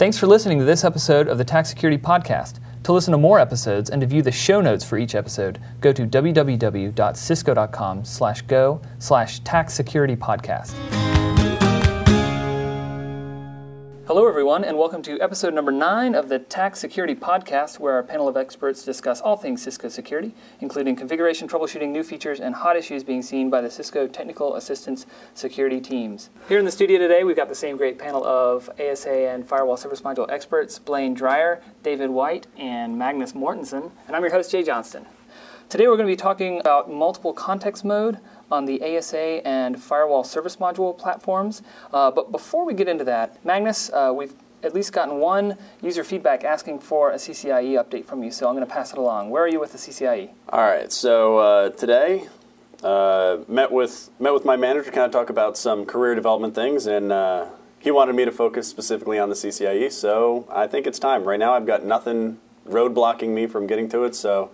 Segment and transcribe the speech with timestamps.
[0.00, 2.58] Thanks for listening to this episode of the TAC Security Podcast.
[2.84, 5.92] To listen to more episodes and to view the show notes for each episode, go
[5.92, 10.99] to www.cisco.com slash go slash tac security podcast.
[14.10, 18.02] Hello, everyone, and welcome to episode number nine of the TAC Security Podcast, where our
[18.02, 22.76] panel of experts discuss all things Cisco security, including configuration, troubleshooting, new features, and hot
[22.76, 26.30] issues being seen by the Cisco Technical Assistance security teams.
[26.48, 29.76] Here in the studio today, we've got the same great panel of ASA and Firewall
[29.76, 34.64] Service Module experts Blayne Dreier, David White, and Magnus Mortensen, and I'm your host, Jay
[34.64, 35.06] Johnston.
[35.68, 38.18] Today, we're going to be talking about multiple context mode
[38.50, 41.62] on the ASA and Firewall Service Module platforms.
[41.92, 46.04] Uh, but before we get into that, Magnus, uh, we've at least gotten one user
[46.04, 49.30] feedback asking for a CCIE update from you, so I'm going to pass it along.
[49.30, 50.30] Where are you with the CCIE?
[50.50, 52.28] All right, so uh, today
[52.82, 56.86] uh, met with met with my manager kind of talk about some career development things,
[56.86, 57.46] and uh,
[57.78, 59.90] he wanted me to focus specifically on the CCIE.
[59.92, 61.24] So I think it's time.
[61.24, 64.14] Right now, I've got nothing roadblocking me from getting to it.
[64.14, 64.50] So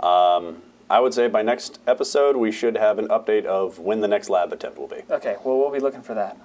[0.00, 4.08] um, I would say by next episode, we should have an update of when the
[4.08, 5.02] next lab attempt will be.
[5.08, 6.36] Okay, well, we'll be looking for that.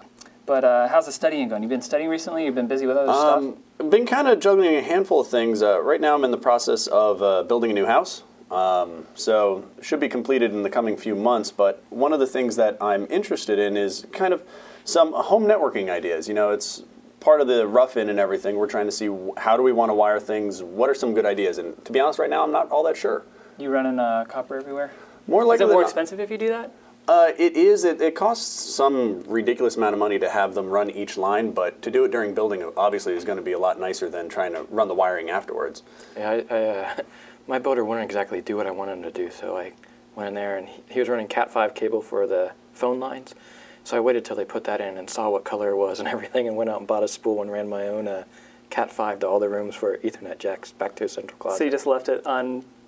[0.46, 1.64] But uh, how's the studying going?
[1.64, 2.46] You've been studying recently?
[2.46, 3.64] You've been busy with other Um, stuff?
[3.80, 5.64] I've been kind of juggling a handful of things.
[5.64, 8.22] Uh, right now, I'm in the process of uh, building a new house.
[8.52, 11.52] Um, so should be completed in the coming few months.
[11.52, 14.44] But one of the things that I'm interested in is kind of
[14.84, 16.28] some home networking ideas.
[16.28, 16.84] You know, it's
[17.20, 18.58] part of the rough in and everything.
[18.58, 20.62] We're trying to see how do we want to wire things.
[20.62, 21.58] What are some good ideas?
[21.58, 23.24] And to be honest, right now, I'm not all that sure.
[23.58, 24.92] You running uh, copper everywhere?
[25.28, 26.72] More Is likely it more expensive if you do that?
[27.08, 27.84] Uh, it is.
[27.84, 31.82] It, it costs some ridiculous amount of money to have them run each line, but
[31.84, 34.54] to do it during building, obviously, is going to be a lot nicer than trying
[34.54, 35.84] to run the wiring afterwards.
[36.18, 36.96] Yeah, I, I, uh,
[37.48, 39.74] my builder wouldn't exactly do what I wanted him to do, so I
[40.16, 43.36] went in there and he, he was running Cat5 cable for the phone lines.
[43.84, 46.08] So I waited till they put that in and saw what color it was and
[46.16, 48.24] everything, and went out and bought a spool and ran my own uh,
[48.72, 51.60] Cat5 to all the rooms for Ethernet jacks back to a central closet.
[51.60, 52.26] So you just left it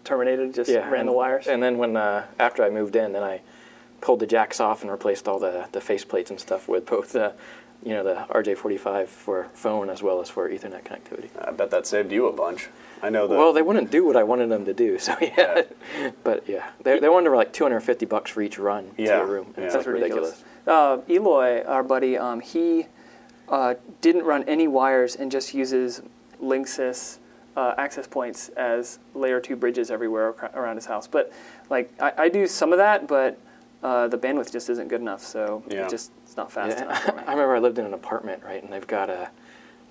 [0.08, 1.47] unterminated, just ran and, the wires?
[1.47, 3.42] And then when uh, after I moved in, then I
[4.02, 7.14] pulled the jacks off and replaced all the the face plates and stuff with both
[7.14, 7.33] the,
[7.83, 11.30] you know, the RJ45 for phone as well as for Ethernet connectivity.
[11.39, 12.67] I bet that saved you a bunch.
[13.02, 13.37] I know that.
[13.37, 15.64] Well, they wouldn't do what I wanted them to do, so yeah.
[16.23, 19.48] but yeah, they, they wanted like 250 bucks for each run to Yeah, a room.
[19.55, 19.71] and yeah.
[19.71, 20.43] That's like ridiculous.
[20.65, 22.87] Uh, Eloy, our buddy, um, he
[23.48, 26.02] uh, didn't run any wires and just uses
[26.42, 27.20] Linksys
[27.57, 31.07] uh, access points as layer two bridges everywhere around his house.
[31.07, 31.33] But
[31.69, 33.37] like I, I do some of that, but
[33.83, 35.85] uh, the bandwidth just isn't good enough, so Yeah.
[35.85, 37.09] it just it's not fast Yeah, enough.
[37.27, 39.29] I remember I lived in an apartment, right, and they've got a,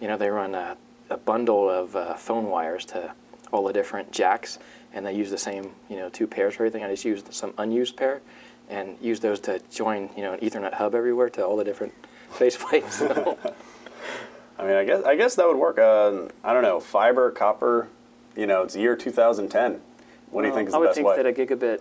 [0.00, 0.76] you know, they run a,
[1.10, 3.12] a bundle of uh, phone wires to
[3.52, 4.58] all the different jacks,
[4.92, 6.84] and they use the same, you know, two pairs for everything.
[6.84, 8.22] I just used some unused pair,
[8.68, 11.94] and use those to join, you know, an Ethernet hub everywhere to all the different
[12.32, 12.90] faceplates.
[12.92, 13.38] So,
[14.58, 15.78] I mean, I guess I guess that would work.
[15.78, 17.88] Uh, I don't know, fiber, copper.
[18.36, 19.80] You know, it's year 2010.
[20.30, 21.16] What do you think is I would think way?
[21.16, 21.80] that a gigabit,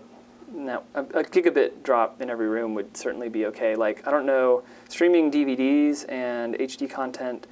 [0.53, 3.75] no, a, a gigabit drop in every room would certainly be okay.
[3.75, 7.47] Like I don't know, streaming DVDs and HD content,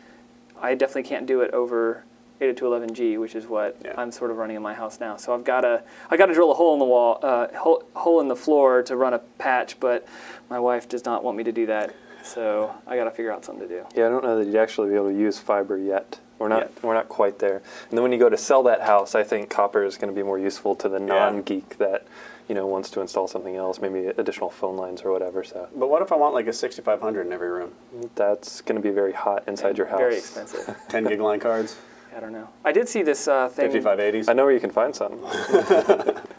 [0.61, 2.03] I definitely can't do it over
[2.41, 3.93] 802.11g, which is what Yeah.
[3.97, 5.15] I'm sort of running in my house now.
[5.17, 7.83] So I've got to, I got to drill a hole in the wall, uh, hole,
[7.95, 10.05] hole in the floor to run a patch, but
[10.49, 11.93] my wife does not want me to do that.
[12.23, 13.85] So I got to figure out something to do.
[13.95, 16.19] Yeah, I don't know that you'd actually be able to use fiber yet.
[16.39, 16.83] We're not Yet.
[16.83, 17.57] we're not quite there.
[17.89, 20.15] And then when you go to sell that house, I think copper is going to
[20.15, 22.05] be more useful to the non-geek that
[22.49, 25.43] you know wants to install something else, maybe additional phone lines or whatever.
[25.43, 27.71] So but what if I want like a 6500 in every room?
[28.15, 29.99] that's going to be very hot inside your house.
[29.99, 30.75] Very expensive.
[30.89, 31.77] 10 gig line cards,
[32.15, 32.49] I don't know.
[32.63, 33.71] I did see this uh, thing.
[33.71, 34.29] 5580s.
[34.29, 35.19] I know where you can find some.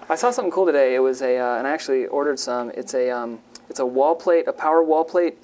[0.08, 0.94] I saw something cool today.
[0.94, 2.70] It was a, uh, and I actually ordered some.
[2.70, 3.40] It's a, um,
[3.70, 5.38] it's a wall plate, a power wall plate,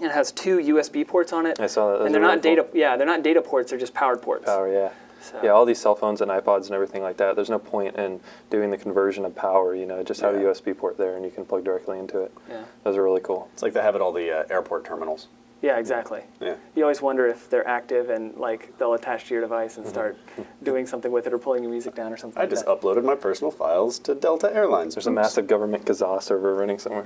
[0.00, 1.58] and it has two USB ports on it.
[1.60, 1.98] I saw that.
[1.98, 2.66] Those and they're not really data.
[2.74, 3.70] Yeah, they're not data ports.
[3.70, 4.44] They're just powered ports.
[4.46, 4.90] Power, yeah.
[5.20, 7.34] So- Yeah, all these cell phones and iPods and everything like that.
[7.36, 8.20] There's no point in
[8.50, 9.74] doing the conversion of power.
[9.74, 10.40] You know, just have Yeah.
[10.40, 12.32] a USB port there and you can plug directly into it.
[12.48, 12.64] Yeah.
[12.84, 13.48] Those are really cool.
[13.54, 15.28] It's like they have at all the uh, airport terminals.
[15.62, 16.20] Yeah, exactly.
[16.38, 16.56] Yeah.
[16.76, 20.16] You always wonder if they're active and like they'll attach to your device and start
[20.62, 22.38] doing something with it or pulling your music down or something.
[22.38, 22.78] I like just that.
[22.80, 24.94] uploaded my personal files to Delta Airlines.
[24.94, 27.04] There's a massive government Kazaa server running somewhere,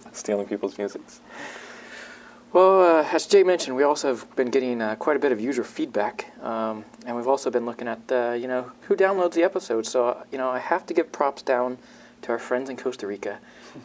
[0.12, 1.20] stealing people's musics.
[2.52, 5.40] Well, uh, as Jay mentioned, we also have been getting uh, quite a bit of
[5.40, 9.44] user feedback, um, and we've also been looking at uh, you know who downloads the
[9.44, 9.88] episodes.
[9.88, 11.78] So uh, you know I have to give props down
[12.22, 13.38] to our friends in Costa Rica.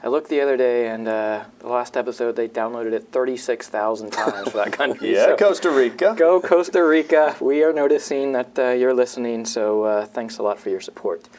[0.04, 4.50] I looked the other day, and uh, the last episode they downloaded it 36,000 times
[4.50, 5.12] for that country.
[5.14, 6.16] Yeah, So Costa Rica.
[6.18, 7.36] Go Costa Rica!
[7.40, 11.30] We are noticing that uh, you're listening, so uh, thanks a lot for your support.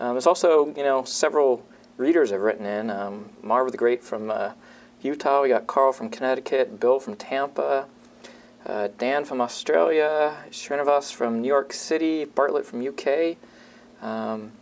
[0.00, 1.64] Um, there's also you know several
[1.96, 2.90] readers have written in.
[2.90, 4.52] Um, Marv the Great from uh,
[5.04, 5.42] Utah.
[5.42, 7.86] We got Carl from Connecticut, Bill from Tampa,
[8.66, 13.36] uh, Dan from Australia, Srinivas from New York City, Bartlett from UK,
[14.00, 14.52] um,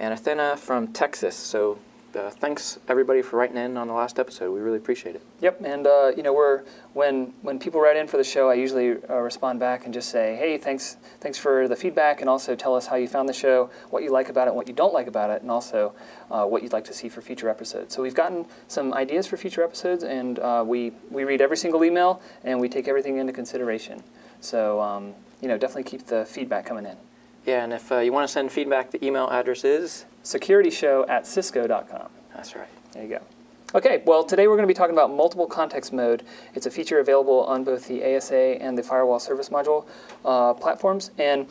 [0.00, 1.36] and Athena from Texas.
[1.36, 1.78] So
[2.16, 4.52] uh, thanks everybody for writing in on the last episode.
[4.52, 5.22] We really appreciate it.
[5.40, 6.62] Yep, and uh, you know we're
[6.94, 10.10] when when people write in for the show, I usually uh, respond back and just
[10.10, 13.34] say, hey, thanks thanks for the feedback, and also tell us how you found the
[13.34, 15.94] show, what you like about it, what you don't like about it, and also
[16.30, 17.94] uh, what you'd like to see for future episodes.
[17.94, 21.84] So we've gotten some ideas for future episodes, and uh, we we read every single
[21.84, 24.02] email and we take everything into consideration.
[24.40, 26.96] So um, you know definitely keep the feedback coming in.
[27.44, 31.24] Yeah, and if uh, you want to send feedback, the email address is securityshow at
[31.26, 32.08] cisco.com.
[32.34, 32.68] That's right.
[32.92, 33.20] There you go.
[33.74, 36.24] Okay, well, today we're going to be talking about multiple context mode.
[36.54, 39.86] It's a feature available on both the ASA and the Firewall Service Module
[40.24, 41.46] uh, platforms, and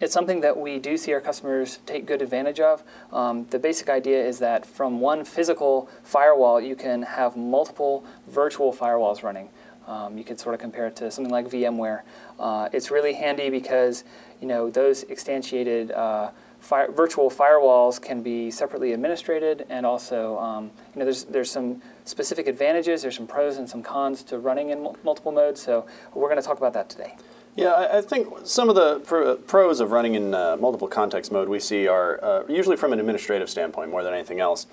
[0.00, 2.82] it's something that we do see our customers take good advantage of.
[3.12, 8.72] Um, the basic idea is that from one physical firewall, you can have multiple virtual
[8.72, 9.50] firewalls running.
[9.86, 12.02] Um, you could sort of compare it to something like VMware.
[12.38, 14.04] Uh, it's really handy because
[14.40, 16.30] you know those instantiated uh,
[16.60, 21.82] fire, virtual firewalls can be separately administrated, and also um, you know there's there's some
[22.04, 25.62] specific advantages, there's some pros and some cons to running in multiple modes.
[25.62, 27.16] So we're going to talk about that today.
[27.56, 31.32] Yeah, I, I think some of the pr- pros of running in uh, multiple context
[31.32, 34.66] mode we see are uh, usually from an administrative standpoint more than anything else.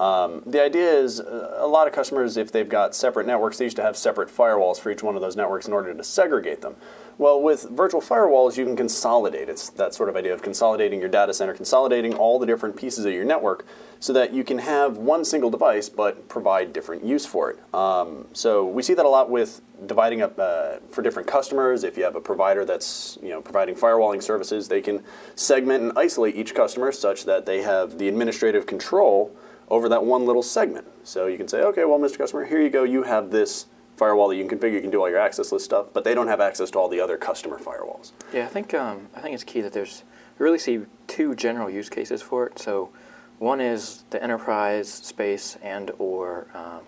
[0.00, 3.64] Um, the idea is uh, a lot of customers, if they've got separate networks, they
[3.64, 6.62] used to have separate firewalls for each one of those networks in order to segregate
[6.62, 6.74] them.
[7.16, 9.48] Well, with virtual firewalls, you can consolidate.
[9.48, 13.04] It's that sort of idea of consolidating your data center, consolidating all the different pieces
[13.04, 13.64] of your network
[14.00, 17.74] so that you can have one single device but provide different use for it.
[17.74, 21.84] Um, so we see that a lot with dividing up uh, for different customers.
[21.84, 25.04] If you have a provider that's you know providing firewalling services, they can
[25.36, 29.34] segment and isolate each customer such that they have the administrative control
[29.68, 30.86] over that one little segment.
[31.04, 32.18] So you can say, okay, well, Mr.
[32.18, 32.82] Customer, here you go.
[32.82, 34.74] You have this firewall that you can configure.
[34.74, 36.88] You can do all your access list stuff, but they don't have access to all
[36.88, 38.12] the other customer firewalls.
[38.32, 40.04] Yeah, I think um, I think it's key that there's
[40.38, 42.58] we really see two general use cases for it.
[42.58, 42.90] So
[43.38, 46.80] one is the enterprise space and or um,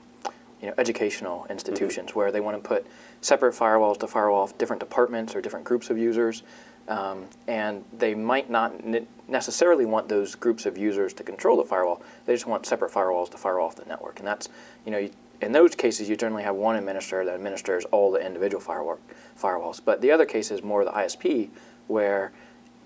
[0.61, 2.19] you know educational institutions mm-hmm.
[2.19, 2.87] where they want to put
[3.21, 6.43] separate firewalls to firewall different departments or different groups of users.
[6.89, 11.65] Um, and they might not ne- necessarily want those groups of users to control the
[11.65, 12.01] firewall.
[12.27, 14.21] They just want separate firewalls to firewall off the network.
[14.21, 14.49] And that's,
[14.85, 15.11] you know, you,
[15.41, 18.99] in those cases, you generally have one administrator that administers all the individual firewall,
[19.41, 19.81] firewalls.
[19.85, 21.51] But the other case is more the ISP,
[21.87, 22.33] where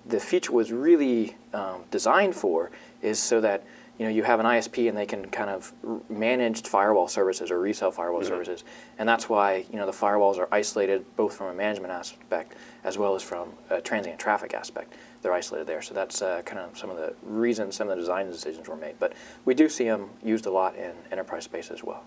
[0.06, 2.70] the feature was really um, designed for
[3.02, 3.64] is so that
[3.98, 5.72] you know you have an ISP and they can kind of
[6.08, 8.30] manage firewall services or resell firewall mm-hmm.
[8.30, 8.64] services,
[8.98, 12.96] and that's why you know the firewalls are isolated both from a management aspect as
[12.96, 14.94] well as from a transient traffic aspect.
[15.20, 18.00] They're isolated there, so that's uh, kind of some of the reasons some of the
[18.00, 18.94] design decisions were made.
[18.98, 19.12] But
[19.44, 22.02] we do see them used a lot in enterprise space as well.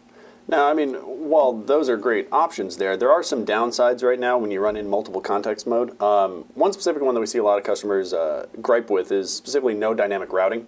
[0.48, 4.38] Now, I mean, while those are great options there, there are some downsides right now
[4.38, 6.00] when you run in multiple context mode.
[6.02, 9.34] Um, one specific one that we see a lot of customers uh, gripe with is
[9.34, 10.68] specifically no dynamic routing.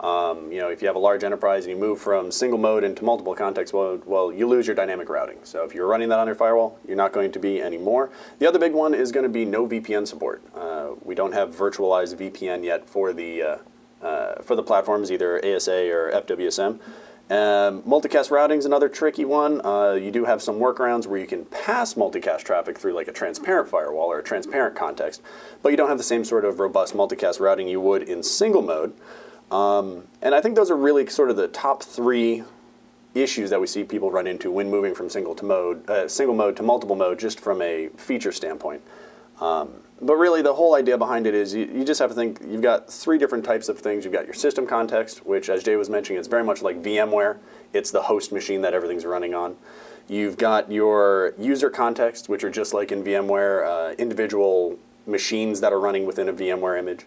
[0.00, 2.84] Um, you know, if you have a large enterprise and you move from single mode
[2.84, 5.38] into multiple context mode, well, you lose your dynamic routing.
[5.42, 8.10] So if you're running that on your firewall, you're not going to be anymore.
[8.38, 10.40] The other big one is going to be no VPN support.
[10.54, 13.56] Uh, we don't have virtualized VPN yet for the uh,
[14.00, 16.78] uh, for the platforms, either ASA or FWSM.
[17.30, 19.60] Um, multicast routing is another tricky one.
[19.64, 23.12] Uh, you do have some workarounds where you can pass multicast traffic through like a
[23.12, 25.20] transparent firewall or a transparent context,
[25.62, 28.62] but you don't have the same sort of robust multicast routing you would in single
[28.62, 28.94] mode.
[29.50, 32.44] Um, and I think those are really sort of the top three
[33.14, 36.34] issues that we see people run into when moving from single to mode, uh, single
[36.34, 38.80] mode to multiple mode, just from a feature standpoint.
[39.40, 42.40] Um, but really, the whole idea behind it is you, you, just have to think
[42.46, 44.04] you've got three different types of things.
[44.04, 47.38] You've got your system context, which, as Jay was mentioning, it's very much like VMware.
[47.72, 49.56] It's the host machine that everything's running on.
[50.06, 55.72] You've got your user context, which are just like in VMware, uh, individual machines that
[55.72, 57.04] are running within a VMware image.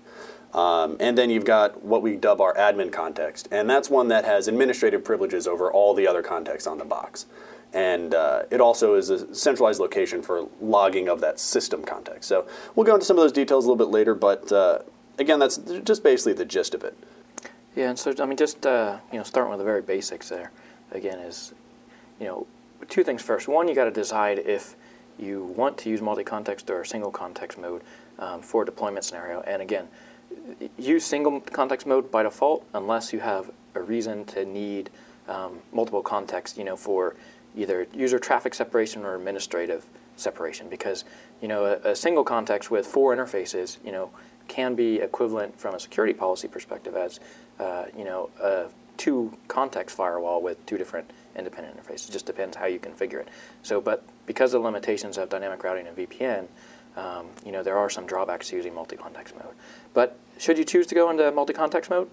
[0.53, 4.25] Um, and then you've got what we dub our admin context, and that's one that
[4.25, 7.25] has administrative privileges over all the other contexts on the box.
[7.73, 12.27] And uh, it also is a centralized location for logging of that system context.
[12.27, 14.79] So we'll go into some of those details a little bit later, but uh,
[15.17, 16.97] again, that's just basically the gist of it.
[17.75, 20.51] Yeah, and so I mean, just uh, you know, starting with the very basics there.
[20.91, 21.53] Again, is
[22.19, 22.47] you know,
[22.89, 23.47] two things first.
[23.47, 24.75] One, you got to decide if
[25.17, 27.81] you want to use multi-context or single context mode
[28.19, 29.41] um, for a deployment scenario.
[29.41, 29.87] And again,
[30.77, 34.89] use single context mode by default unless you have a reason to need
[35.27, 37.15] um, multiple contexts, you know, for
[37.55, 40.69] either user traffic separation or administrative separation.
[40.69, 41.05] Because,
[41.41, 44.11] you know, a, a single context with four interfaces, you know,
[44.47, 47.19] can be equivalent from a security policy perspective as,
[47.59, 48.65] uh, you know, a
[48.97, 52.09] two context firewall with two different independent interfaces.
[52.09, 53.29] It just depends how you configure it.
[53.63, 56.47] So, but because of the limitations of dynamic routing and VPN,
[56.97, 59.53] um, you know, there are some drawbacks to using multi-context mode.
[59.93, 62.09] But should you choose to go into multi-context mode,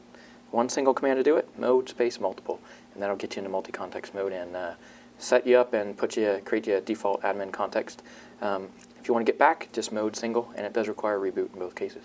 [0.50, 2.60] one single command to do it, mode space multiple,
[2.94, 4.72] and that'll get you into multi-context mode and uh,
[5.18, 8.02] set you up and put you create you a default admin context.
[8.40, 8.68] Um,
[9.00, 11.52] if you want to get back, just mode single, and it does require a reboot
[11.52, 12.04] in both cases.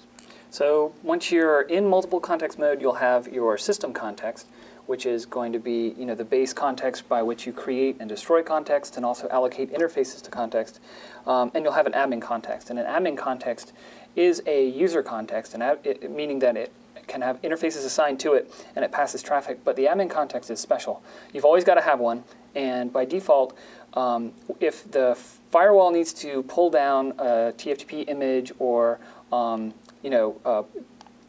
[0.50, 4.48] So once you're in multiple context mode, you'll have your system context,
[4.86, 8.08] which is going to be you know the base context by which you create and
[8.08, 10.79] destroy context, and also allocate interfaces to context.
[11.25, 13.74] Um, and you'll have an admin context, and an admin context
[14.15, 16.72] is a user context, and it, meaning that it
[17.07, 20.60] can have interfaces assigned to it and it passes traffic, but the admin context is
[20.60, 21.03] special.
[21.33, 22.24] You've always got to have one,
[22.55, 23.57] and by default,
[23.93, 25.15] um, if the
[25.51, 29.00] firewall needs to pull down a TFTP image or
[29.31, 30.63] um, you know, uh,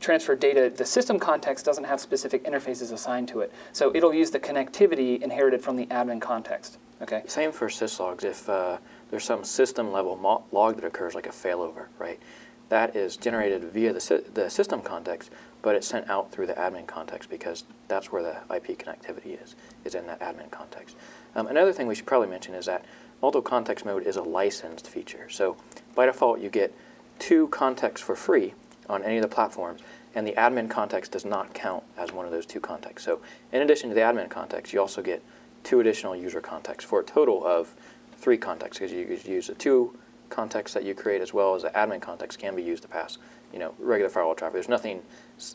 [0.01, 3.53] transfer data, the system context doesn't have specific interfaces assigned to it.
[3.73, 6.79] So it'll use the connectivity inherited from the admin context.
[7.01, 7.23] Okay.
[7.27, 8.23] Same for syslogs.
[8.23, 8.79] If uh,
[9.11, 12.21] there's some system level log that occurs, like a failover, right?
[12.69, 15.31] That is generated via the, si the system context,
[15.65, 19.57] but it's sent out through the admin context because that's where the IP connectivity is,
[19.85, 20.95] is in that admin context.
[21.35, 22.85] Um, another thing we should probably mention is that
[23.23, 25.31] multiple context mode is a licensed feature.
[25.31, 25.57] So
[25.95, 26.77] by default, you get
[27.19, 28.53] two contexts for free
[28.91, 29.81] on any of the platforms,
[30.15, 33.07] and the admin context does not count as one of those two contexts.
[33.07, 35.23] So in addition to the admin context, you also get
[35.63, 37.75] two additional user contexts for a total of
[38.19, 39.97] three contexts because you use the two
[40.29, 43.17] contexts that you create as well as the admin context can be used to pass
[43.55, 44.53] you know, regular firewall traffic.
[44.53, 45.01] There's nothing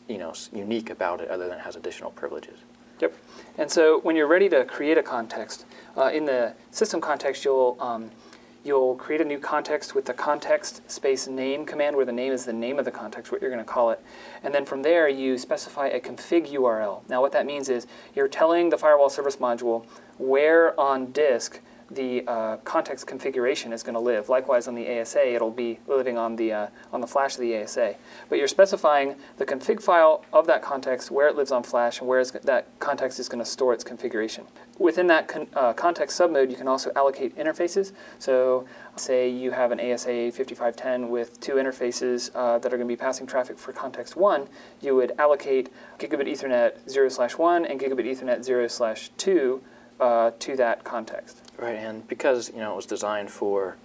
[0.08, 2.58] you know, unique about it other than it has additional privileges.
[3.00, 3.14] Yep.
[3.58, 5.66] And so when you're ready to create a context,
[5.96, 8.10] uh, in the system context, you'll um,
[8.62, 12.44] You'll create a new context with the context space name command, where the name is
[12.44, 14.00] the name of the context, what you're going to call it.
[14.42, 17.00] And then from there, you specify a config URL.
[17.08, 19.86] Now, what that means is you're telling the firewall service module
[20.18, 24.28] where on disk the uh, context configuration is going to live.
[24.28, 27.56] Likewise, on the ASA, it'll be living on the, uh, on the flash of the
[27.56, 27.96] ASA.
[28.28, 32.08] But you're specifying the config file of that context, where it lives on flash, and
[32.08, 34.46] where that context is going to store its configuration.
[34.78, 37.92] Within that con uh, context submode, you can also allocate interfaces.
[38.18, 38.66] So
[38.96, 42.96] say you have an ASA 5510 with two interfaces uh, that are going to be
[42.96, 44.48] passing traffic for context 1,
[44.80, 49.62] you would allocate gigabit Ethernet 0 slash 1 and gigabit Ethernet 0 slash 2
[50.00, 51.49] uh, to that context.
[51.60, 53.76] Right, and because you know it was designed for,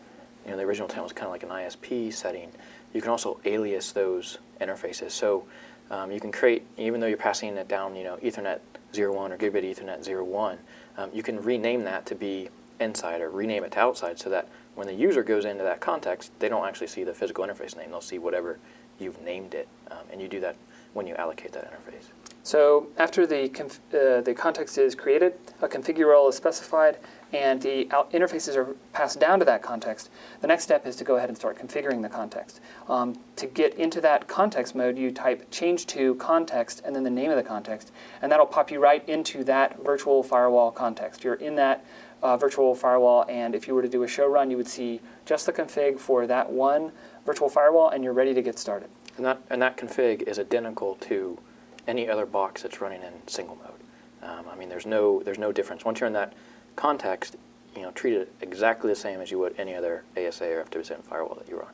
[0.45, 2.49] you know, the original intent was kind of like an ISP setting,
[2.93, 5.11] you can also alias those interfaces.
[5.11, 5.43] So
[5.91, 8.59] um, you can create, even though you're passing it down, you know, Ethernet
[8.95, 10.57] 01 or gigabit Ethernet 01,
[10.97, 12.47] um, you can rename that to be
[12.79, 16.31] inside or rename it to outside so that when the user goes into that context,
[16.39, 17.89] they don't actually see the physical interface name.
[17.89, 18.57] They'll see whatever
[18.99, 20.55] you've named it, um, and you do that
[20.93, 22.05] when you allocate that interface.
[22.45, 23.45] So after the,
[23.91, 25.33] uh, the context is created,
[25.63, 26.99] a config URL is specified,
[27.33, 30.11] and the interfaces are passed down to that context.
[30.41, 32.61] The next step is to go ahead and start configuring the context.
[32.87, 37.09] Um, to get into that context mode, you type change to context and then the
[37.09, 41.23] name of the context, and that'll pop you right into that virtual firewall context.
[41.23, 41.83] You're in that
[42.21, 45.01] uh, virtual firewall, and if you were to do a show run, you would see
[45.25, 46.91] just the config for that one
[47.25, 48.89] virtual firewall, and you're ready to get started.
[49.17, 51.39] And that, and that config is identical to
[51.87, 54.29] any other box that's running in single mode.
[54.29, 55.85] Um, I mean, there's no there's no difference.
[55.85, 56.33] Once you're in that
[56.75, 57.35] context,
[57.75, 61.03] you know, treat it exactly the same as you would any other ASA or FWSM
[61.03, 61.73] firewall that you run.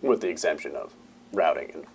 [0.00, 0.94] With the exemption of
[1.32, 1.86] routing and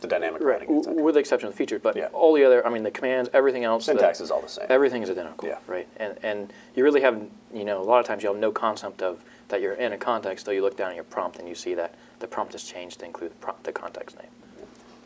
[0.00, 0.68] the dynamic right.
[0.68, 2.08] routing, with the exception of the features, but yeah.
[2.12, 3.86] all the other, I mean, the commands, everything else.
[3.86, 4.66] Syntax is all the same.
[4.68, 5.58] Everything is identical, yeah.
[5.66, 5.88] right?
[5.96, 7.22] And and you really have,
[7.54, 9.98] you know, a lot of times you have no concept of that you're in a
[9.98, 12.64] context, though you look down at your prompt and you see that the prompt has
[12.64, 14.28] changed to include the, the context name.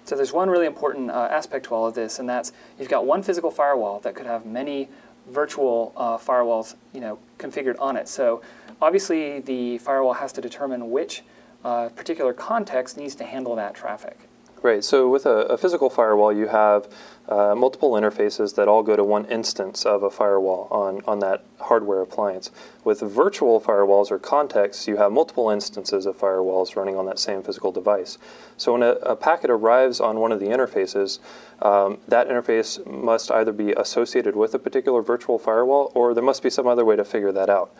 [0.06, 3.04] So there's one really important uh, aspect to all of this, and that's you've got
[3.04, 4.88] one physical firewall that could have many
[5.28, 8.06] virtual uh, firewalls, you know, configured on it.
[8.06, 8.40] So
[8.80, 11.24] obviously, the firewall has to determine which
[11.64, 14.25] uh, particular context needs to handle that traffic.
[14.66, 14.82] Right.
[14.82, 16.88] So with a, a physical firewall, you have
[17.28, 21.44] uh, multiple interfaces that all go to one instance of a firewall on, on that
[21.60, 22.50] hardware appliance.
[22.82, 27.44] With virtual firewalls or contexts, you have multiple instances of firewalls running on that same
[27.44, 28.18] physical device.
[28.56, 31.20] So when a, a packet arrives on one of the interfaces,
[31.62, 36.42] um, that interface must either be associated with a particular virtual firewall or there must
[36.42, 37.72] be some other way to figure that out.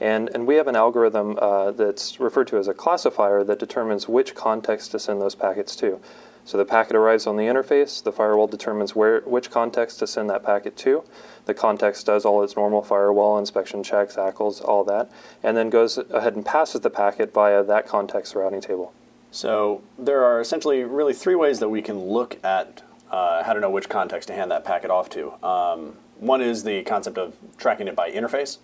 [0.00, 4.08] And, and we have an algorithm uh, that's referred to as a classifier that determines
[4.08, 6.00] which context to send those packets to.
[6.44, 10.28] So the packet arrives on the interface, the firewall determines where, which context to send
[10.30, 11.04] that packet to.
[11.44, 15.10] The context does all its normal firewall inspection checks, ACLs, all that,
[15.42, 18.92] and then goes ahead and passes the packet via that context routing table.
[19.30, 23.60] So there are essentially really three ways that we can look at uh, how to
[23.60, 25.32] know which context to hand that packet off to.
[25.46, 28.58] Um, one is the concept of tracking it by interface.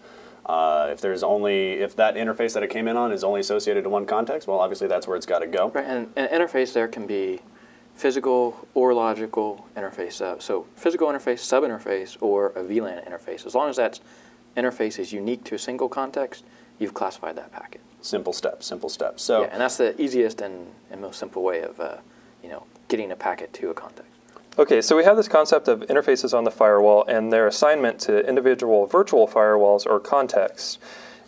[0.46, 3.84] Uh, if there's only if that interface that it came in on is only associated
[3.84, 5.68] to one context, well, obviously that's where it's got to go.
[5.68, 7.40] Right, and an interface there can be
[7.98, 10.20] physical or logical interface.
[10.20, 13.44] Uh, so physical interface, subinterface, or a VLAN interface.
[13.44, 13.98] As long as that
[14.56, 16.44] interface is unique to a single context,
[16.78, 17.80] you've classified that packet.
[18.00, 19.24] Simple steps, simple steps.
[19.24, 21.96] So yeah, and that's the easiest and, and most simple way of uh,
[22.42, 24.12] you know getting a packet to a context.
[24.56, 28.26] Okay, so we have this concept of interfaces on the firewall and their assignment to
[28.28, 30.78] individual virtual firewalls or contexts.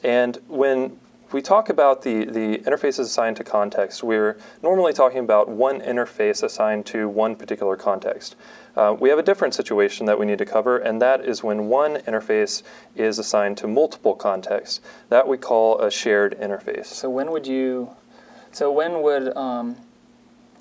[0.03, 0.99] And when
[1.33, 6.43] we talk about the, the interfaces assigned to context, we're normally talking about one interface
[6.43, 8.37] assigned to one particular context.
[8.77, 11.69] Uh, we have a different situation that we need to cover, and that is when
[11.69, 12.63] one interface
[12.97, 14.81] is assigned to multiple contexts.
[15.09, 16.87] That we call a shared interface.
[16.87, 17.91] So when would you,
[18.53, 19.77] so when would um,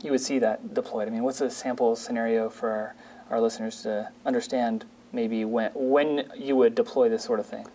[0.04, 1.08] you would see that deployed?
[1.08, 2.96] I mean, what's a sample scenario for our,
[3.30, 7.66] our listeners to understand maybe when, when you would deploy this sort of thing?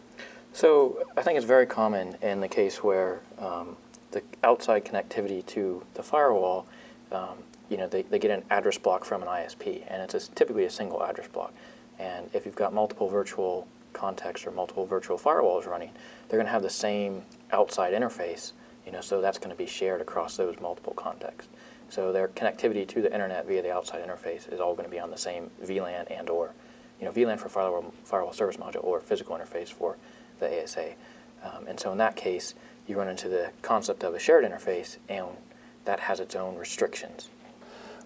[0.54, 3.76] So I think it's very common in the case where um,
[4.12, 6.64] the outside connectivity to the firewall,
[7.10, 10.20] um, you know, they, they get an address block from an ISP, and it's a,
[10.36, 11.52] typically a single address block.
[11.98, 15.90] And if you've got multiple virtual contexts or multiple virtual firewalls running,
[16.28, 18.52] they're going to have the same outside interface,
[18.86, 21.50] you know, so that's going to be shared across those multiple contexts.
[21.88, 25.00] So their connectivity to the internet via the outside interface is all going to be
[25.00, 26.52] on the same VLAN and or,
[27.00, 29.96] you know, VLAN for firewall, firewall service module or physical interface for
[30.38, 30.94] the ASA.
[31.42, 32.54] Um, and so in that case,
[32.86, 35.28] you run into the concept of a shared interface, and
[35.84, 37.28] that has its own restrictions.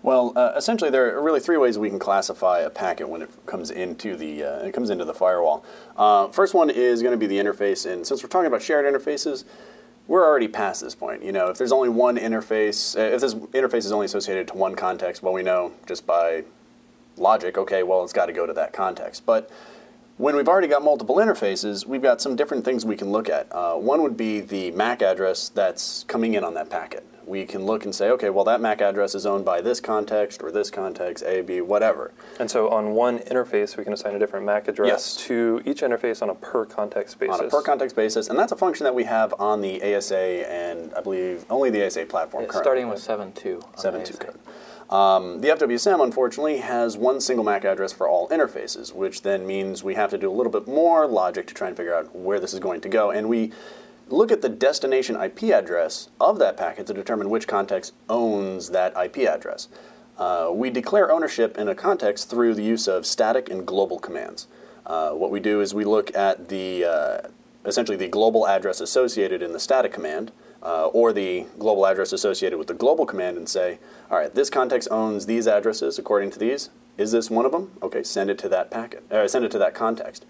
[0.03, 3.31] Well, uh, essentially, there are really three ways we can classify a packet when it
[3.47, 5.65] comes into the uh, it comes into the firewall.
[5.97, 8.85] Uh, first one is going to be the interface, and since we're talking about shared
[8.85, 9.45] interfaces,
[10.07, 11.25] we're already past this point.
[11.25, 14.55] You know, if there's only one interface, uh, if this interface is only associated to
[14.55, 16.45] one context, well, we know just by
[17.17, 19.27] logic, okay, well, it's got to go to that context.
[19.27, 19.51] But
[20.19, 23.47] when we've already got multiple interfaces, we've got some different things we can look at.
[23.53, 27.05] Uh, one would be the MAC address that's coming in on that packet.
[27.25, 30.43] We can look and say, okay, well, that MAC address is owned by this context
[30.43, 32.11] or this context, A, B, whatever.
[32.41, 35.17] And so on one interface, we can assign a different MAC address Yes.
[35.27, 37.39] to each interface on a per context basis.
[37.39, 40.17] On a per context basis, and that's a function that we have on the ASA
[40.51, 42.65] and I believe only the ASA platform It's currently.
[42.65, 43.63] starting with 7.2.
[43.63, 44.39] on the 7.2 code.
[44.91, 49.85] Um, the FWSM, unfortunately, has one single MAC address for all interfaces, which then means
[49.85, 52.41] we have to do a little bit more logic to try and figure out where
[52.41, 53.11] this is going to go.
[53.11, 53.53] And we
[54.09, 58.95] look at the destination IP address of that packet to determine which context owns that
[58.97, 59.69] IP address.
[60.17, 64.49] Uh, we declare ownership in a context through the use of static and global commands.
[64.87, 67.29] Uh, what we do is we look at the uh,
[67.67, 72.59] essentially the global address associated in the static command, uh, or the global address associated
[72.59, 73.79] with the global command, and say,
[74.11, 76.71] all right, this context owns these addresses according to these.
[76.97, 77.73] Is this one of them?
[77.81, 79.11] Okay, send it to that packet.
[79.11, 80.27] Uh, send it to that context.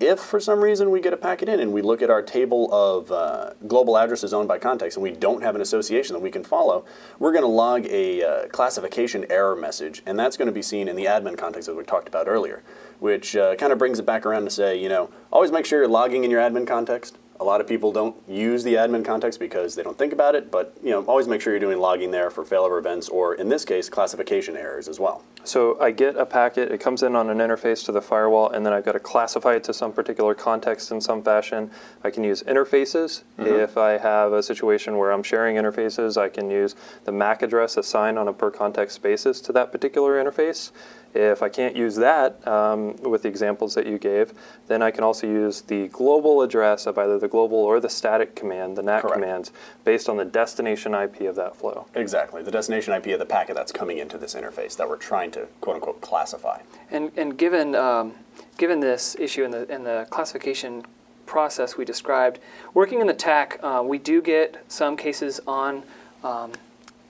[0.00, 2.72] If for some reason we get a packet in and we look at our table
[2.72, 6.30] of uh, global addresses owned by context and we don't have an association that we
[6.30, 6.84] can follow,
[7.18, 10.86] we're going to log a uh, classification error message, and that's going to be seen
[10.86, 12.62] in the admin context that we talked about earlier,
[13.00, 15.80] which uh, kind of brings it back around to say, you know, always make sure
[15.80, 17.18] you're logging in your admin context.
[17.40, 20.50] A lot of people don't use the admin context because they don't think about it,
[20.50, 23.48] but you know, always make sure you're doing logging there for failover events or, in
[23.48, 25.22] this case, classification errors as well.
[25.44, 28.66] So I get a packet, it comes in on an interface to the firewall, and
[28.66, 31.70] then I've got to classify it to some particular context in some fashion.
[32.02, 33.22] I can use interfaces.
[33.38, 33.46] Mm-hmm.
[33.46, 36.74] If I have a situation where I'm sharing interfaces, I can use
[37.04, 40.72] the MAC address assigned on a per context basis to that particular interface.
[41.14, 44.32] If I can't use that um, with the examples that you gave,
[44.66, 48.34] then I can also use the global address of either the global or the static
[48.36, 49.14] command, the NAT Correct.
[49.14, 49.52] commands,
[49.84, 51.86] based on the destination IP of that flow.
[51.94, 55.30] Exactly, the destination IP of the packet that's coming into this interface that we're trying
[55.32, 56.60] to quote unquote classify.
[56.90, 58.12] And, and given, um,
[58.58, 60.84] given this issue in the, in the classification
[61.26, 62.38] process we described,
[62.74, 65.82] working in the TAC, uh, we do get some cases on
[66.22, 66.52] um,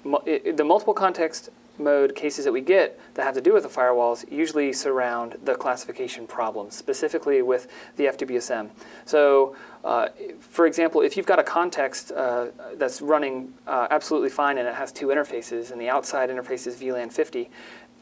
[0.04, 3.52] mu- i i- the multiple context mode cases that we get that have to do
[3.52, 8.70] with the firewalls usually surround the classification problems, specifically with the FWSM.
[9.04, 10.08] So, uh,
[10.40, 14.74] for example, if you've got a context uh, that's running uh, absolutely fine and it
[14.74, 17.50] has two interfaces, and the outside interface is VLAN 50,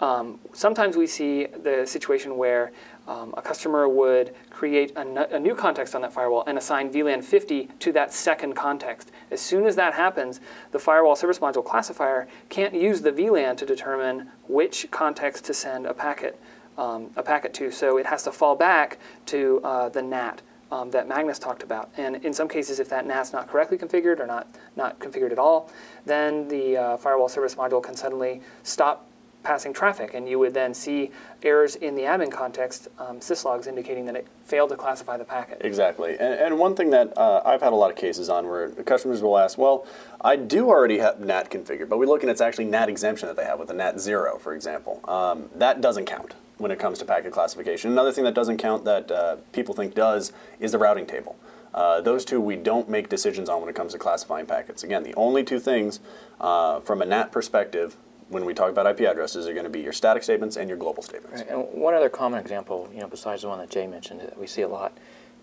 [0.01, 2.73] um, sometimes we see the situation where
[3.09, 7.69] um, a customer would create a, new context on that firewall and assign VLAN 50
[7.79, 9.13] to that second context.
[9.31, 10.41] As soon as that happens,
[10.73, 15.87] the firewall service module classifier can't use the VLAN to determine which context to send
[15.87, 16.41] a packet,
[16.77, 17.71] um, a packet to.
[17.71, 20.43] So it has to fall back to uh, the NAT.
[20.69, 24.19] Um, that Magnus talked about, and in some cases, if that NAT's not correctly configured
[24.19, 25.71] or not not configured at all,
[26.07, 29.06] then the uh, firewall service module can suddenly stop
[29.47, 31.13] passing traffic, and you would then see
[31.45, 35.59] errors in the admin context, um, syslogs indicating that it failed to classify the packet.
[35.61, 36.17] Exactly.
[36.19, 38.83] And, and one thing that uh, I've had a lot of cases on where the
[38.83, 39.87] customers will ask, well,
[40.21, 43.37] I do already have NAT configured, but we look and it's actually NAT exemption that
[43.37, 45.01] they have with the NAT 0, for example.
[45.05, 47.93] Um, that doesn't count when it comes to packet classification.
[47.93, 51.37] Another thing that doesn't count that uh, people think does is the routing table.
[51.73, 54.83] Uh, those two we don't make decisions on when it comes to classifying packets.
[54.83, 56.01] Again, the only two things
[56.41, 57.97] uh, from a NAT perspective
[58.29, 60.79] when we talk about IP addresses are going to be your static statements and your
[60.79, 61.43] global statements.
[61.43, 61.51] Right.
[61.51, 64.47] And one other common example, you know, besides the one that Jay mentioned that we
[64.47, 64.97] see a lot,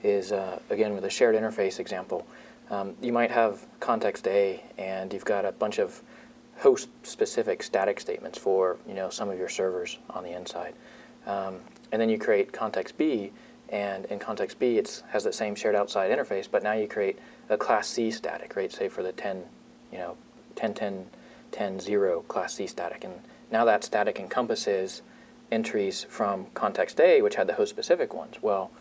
[0.04, 2.28] is uh, again with a shared interface example.
[2.70, 6.02] Um, you might have context A, and you've got a bunch of
[6.58, 10.74] host-specific static statements for you know some of your servers on the inside,
[11.26, 11.60] um,
[11.92, 13.32] and then you create context B,
[13.70, 17.18] and in context B it has the same shared outside interface, but now you create
[17.50, 18.72] a class C static, right?
[18.72, 19.44] Say for the 10,
[19.92, 20.18] you know,
[20.56, 20.74] 10,
[21.54, 23.04] 10 10, 0 class C static.
[23.04, 23.14] And
[23.52, 25.02] now that static encompasses
[25.52, 28.38] entries from context A, which had the host specific ones.
[28.42, 28.72] Well,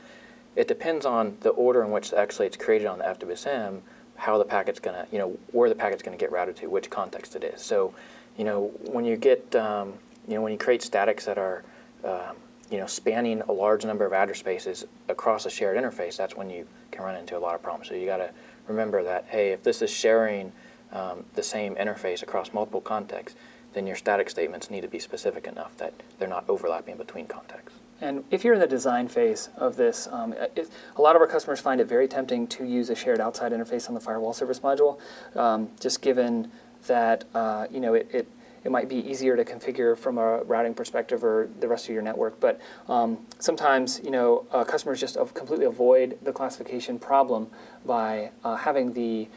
[0.57, 3.83] it depends on the order in which the it's created on the FWSM,
[4.17, 6.67] how the packet's going to, you know, where the packet's going to get routed to,
[6.67, 7.61] which context it is.
[7.63, 7.95] So,
[8.37, 9.95] you know, when you get, um,
[10.27, 11.65] you know, when you create statics that are,
[12.05, 12.37] um,
[12.71, 16.49] you know, spanning a large number of address spaces across a shared interface, that's when
[16.49, 17.89] you can run into a lot of problems.
[17.89, 18.31] So you got to
[18.67, 20.53] remember that, hey, if this is sharing
[20.93, 23.39] um, the same interface across multiple contexts,
[23.73, 27.79] then your static statements need to be specific enough that they're not overlapping between contexts.
[28.01, 31.29] And if you're in the design phase of this, um, it, a lot of our
[31.29, 34.59] customers find it very tempting to use a shared outside interface on the firewall service
[34.59, 34.99] module,
[35.37, 36.51] um, just given
[36.89, 38.27] that uh, you know it, it,
[38.65, 42.03] it might be easier to configure from a routing perspective or the rest of your
[42.03, 42.41] network.
[42.41, 47.51] But um, sometimes you know uh, customers just completely avoid the classification problem
[47.87, 49.29] by uh, having the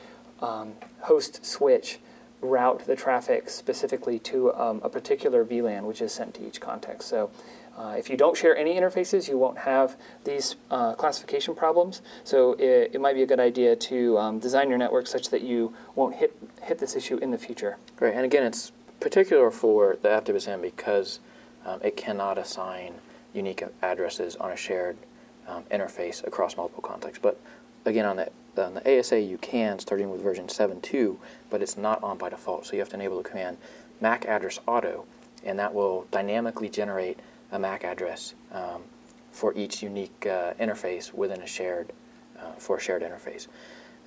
[0.41, 1.99] um, host switch
[2.41, 7.09] route the traffic specifically to um, a particular VLAN, which is sent to each context.
[7.09, 7.31] So
[7.77, 12.01] uh, if you don't share any interfaces, you won't have these uh, classification problems.
[12.23, 15.41] So it, it, might be a good idea to um, design your network such that
[15.41, 17.77] you won't hit, hit this issue in the future.
[17.99, 21.19] Right, and again, it's particular for the FWSM because
[21.65, 22.93] um, it cannot assign
[23.33, 24.97] unique addresses on a shared
[25.47, 27.19] um, interface across multiple contexts.
[27.21, 27.39] But
[27.83, 31.17] again, on the on the ASA you can, starting with version 7.2,
[31.49, 32.65] but it's not on by default.
[32.65, 33.57] So you have to enable the command
[34.01, 35.05] MAC address auto,
[35.43, 37.19] and that will dynamically generate
[37.51, 38.83] a MAC address um,
[39.31, 41.91] for each unique uh, interface within a shared,
[42.39, 43.47] uh, for a shared interface.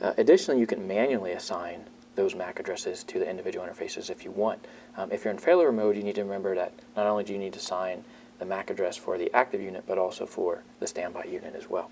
[0.01, 1.85] Uh, additionally, you can manually assign
[2.15, 4.67] those MAC addresses to the individual interfaces if you want.
[4.97, 7.39] Um, if you're in failover mode, you need to remember that not only do you
[7.39, 8.05] need to assign
[8.39, 11.91] the MAC address for the active unit, but also for the standby unit as well.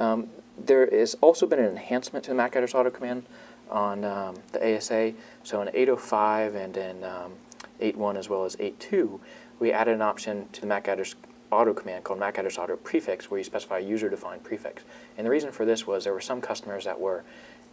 [0.00, 3.24] Um, there has also been an enhancement to the MAC address auto command
[3.70, 5.12] on um, the ASA.
[5.44, 7.34] So in 805 and in um,
[7.80, 9.20] 8.1 as well as 8.2,
[9.60, 11.14] we added an option to the MAC address
[11.52, 14.82] auto command called MAC address auto prefix where you specify a user-defined prefix.
[15.16, 17.22] And the reason for this was there were some customers that were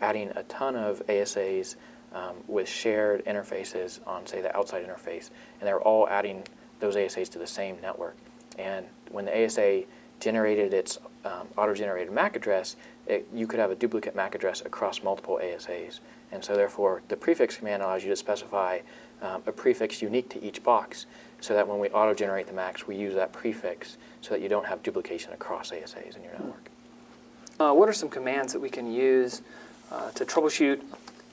[0.01, 1.75] adding a ton of ASAs
[2.13, 6.43] um, with shared interfaces on, say, the outside interface, and they were all adding
[6.79, 8.15] those ASAs to the same network.
[8.57, 9.83] And when the ASA
[10.19, 12.75] generated its um, auto-generated MAC address,
[13.05, 15.99] it, you could have a duplicate MAC address across multiple ASAs.
[16.31, 18.79] And so therefore, the prefix command allows you to specify
[19.21, 21.05] um, a prefix unique to each box
[21.39, 24.65] so that when we auto-generate the MACs, we use that prefix so that you don't
[24.65, 26.69] have duplication across ASAs in your network.
[27.59, 29.41] Uh, what are some commands that we can use
[29.91, 30.81] uh, to troubleshoot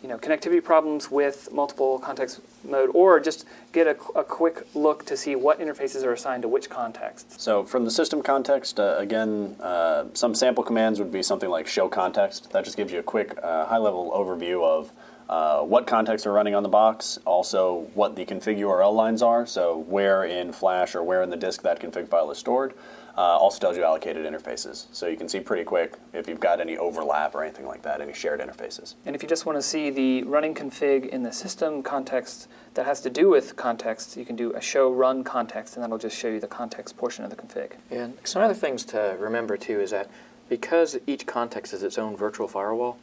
[0.05, 5.07] you know, connectivity problems with multiple context mode, or just get a, a, quick look
[5.07, 7.41] to see what interfaces are assigned to which context.
[7.41, 11.67] So from the system context, uh, again, uh, some sample commands would be something like
[11.67, 12.53] show context.
[12.53, 14.93] That just gives you a quick uh, high-level overview of
[15.29, 19.47] uh, what contexts are running on the box, also what the config URL lines are,
[19.47, 22.75] so where in Flash or where in the disk that config file is stored.
[23.17, 24.87] Uh, also tells you allocated interfaces.
[24.91, 28.01] So you can see pretty quick if you've got any overlap or anything like that,
[28.01, 28.95] any shared interfaces.
[29.07, 32.87] And if you just want to see the running config in the system context that
[32.87, 36.19] has to do with context, you can do a show run context, and that'll just
[36.19, 37.75] show you the context portion of the config.
[37.89, 40.11] And some other things to remember too is that
[40.49, 42.99] because each context is its own virtual firewall,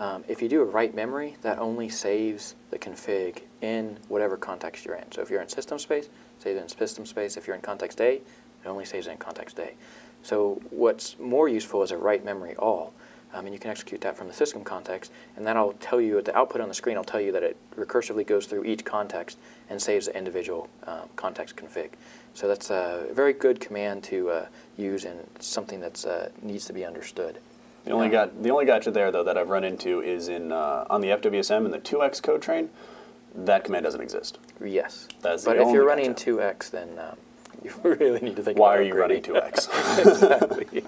[0.00, 4.86] um, if you do a write memory, that only saves the config in whatever context
[4.86, 5.12] you're in.
[5.12, 6.08] So if you're in system space,
[6.38, 7.36] save it in system space.
[7.36, 8.22] If you're in context A, it
[8.64, 9.74] only saves in context A.
[10.22, 12.94] So what's more useful is a write memory all.
[13.34, 16.24] Um, and you can execute that from the system context, and that'll tell you at
[16.24, 16.96] the output on the screen.
[16.96, 21.08] I'll tell you that it recursively goes through each context and saves the individual um,
[21.14, 21.90] context config.
[22.34, 26.72] So that's a very good command to uh, use and something that uh, needs to
[26.72, 27.38] be understood.
[27.84, 30.84] The only got the only gotcha there though that I've run into is in uh,
[30.90, 32.70] on the FWSM and the 2x code train.
[33.34, 34.38] that command doesn't exist.
[34.62, 35.08] Yes.
[35.22, 36.32] That's but if you're running gotcha.
[36.32, 37.16] 2x, then um,
[37.64, 39.98] you really need to think Why are you running 2x?
[40.06, 40.84] exactly.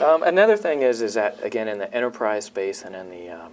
[0.00, 3.52] um, another thing is is that again in the enterprise space and in the um,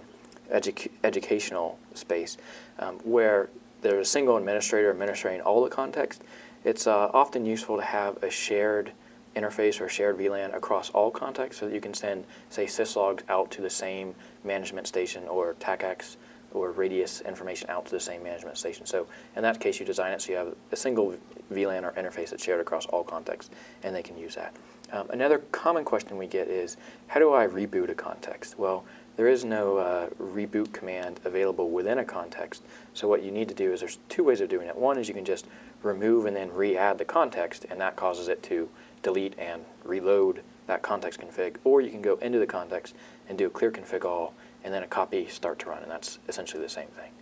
[0.52, 2.36] edu- educational space,
[2.78, 3.48] um, where
[3.82, 6.22] there's a single administrator administering all the context,
[6.64, 8.92] it's uh, often useful to have a shared
[9.36, 13.50] interface or shared VLAN across all contexts so that you can send, say, syslogs out
[13.52, 14.14] to the same
[14.44, 16.16] management station or TACACS
[16.52, 18.84] or radius information out to the same management station.
[18.84, 21.14] So in that case, you design it so you have a single
[21.52, 24.54] VLAN or interface that's shared across all contexts, and they can use that.
[24.92, 28.58] Um, another common question we get is, how do I reboot a context?
[28.58, 28.84] Well,
[29.16, 32.62] there is no uh, reboot command available within a context.
[32.94, 34.76] So what you need to do is there's two ways of doing it.
[34.76, 35.46] One is you can just
[35.84, 38.68] remove and then re-add the context, and that causes it to
[39.02, 41.56] delete and reload that context config.
[41.64, 42.94] Or you can go into the context
[43.28, 46.18] and do a clear config all, and then a copy start to run, and that's
[46.28, 47.12] essentially the same thing.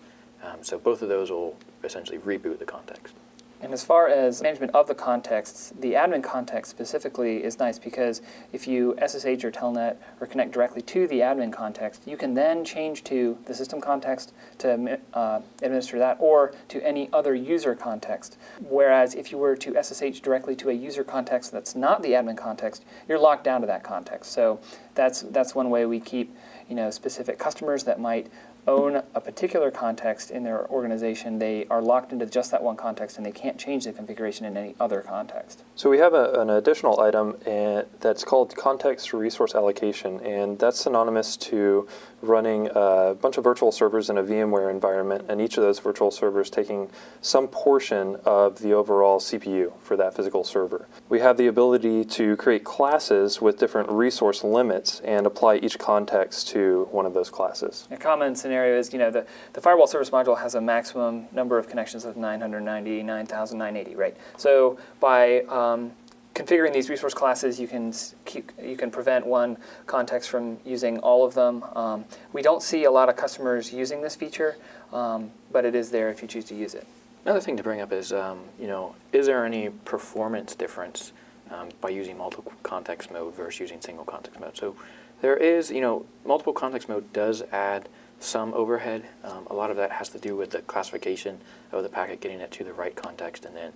[0.42, 3.14] Um, so both of those will essentially reboot the context.
[3.60, 8.22] And as far as management of the contexts, the admin context specifically is nice because
[8.52, 12.64] if you SSH or Telnet or connect directly to the admin context, you can then
[12.64, 18.38] change to the system context to uh, administer that or to any other user context.
[18.60, 22.36] Whereas if you were to SSH directly to a user context that's not the admin
[22.36, 24.30] context, you're locked down to that context.
[24.32, 24.60] So
[24.94, 26.36] that's that's one way we keep
[26.68, 28.28] you know specific customers that might
[28.68, 33.16] own a particular context in their organization, they are locked into just that one context
[33.16, 35.64] and they can't change the configuration in any other context.
[35.74, 40.80] So we have a, an additional item uh, that's called context resource allocation, and that's
[40.80, 41.88] synonymous to
[42.20, 46.10] running a bunch of virtual servers in a VMware environment, and each of those virtual
[46.10, 50.88] servers taking some portion of the overall CPU for that physical server.
[51.08, 56.48] We have the ability to create classes with different resource limits and apply each context
[56.48, 57.86] to one of those classes.
[57.90, 61.58] A common scenario is, you know, the, the firewall service module has a maximum number
[61.58, 64.16] of connections of 990, 9,980, right?
[64.36, 65.92] So by um,
[66.34, 67.92] configuring these resource classes, you can
[68.24, 71.64] keep, you can prevent one context from using all of them.
[71.74, 74.56] Um, we don't see a lot of customers using this feature,
[74.92, 76.86] um, but it is there if you choose to use it.
[77.24, 81.12] Another thing to bring up is, um, you know, is there any performance difference
[81.50, 84.56] um, by using multiple context mode versus using single context mode?
[84.56, 84.76] So
[85.20, 87.88] there is, you know, multiple context mode does add
[88.20, 89.04] some overhead.
[89.24, 91.38] Um, a lot of that has to do with the classification
[91.72, 93.72] of the packet, getting it to the right context, and then,